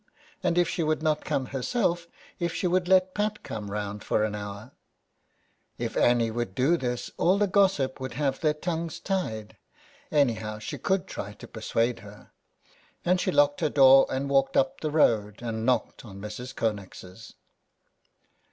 [0.41, 2.07] and if she would not come herself,
[2.39, 4.71] if she would let Pat come round for an hour?
[5.77, 9.57] If Annie would do this all the gossips would have their tongues tied.
[10.11, 12.31] Anyhow she could try to per suade her.
[13.05, 16.55] And she locked her door and walked up the road and knocked at Mrs.
[16.55, 17.35] Connex's.